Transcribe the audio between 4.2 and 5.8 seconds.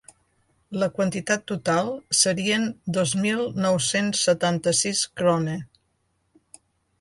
setanta-sis Krone.